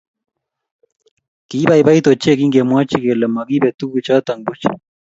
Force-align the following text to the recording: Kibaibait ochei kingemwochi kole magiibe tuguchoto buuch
Kibaibait 1.49 2.05
ochei 2.11 2.37
kingemwochi 2.39 2.97
kole 3.03 3.25
magiibe 3.35 3.69
tuguchoto 3.77 4.31
buuch 4.43 4.63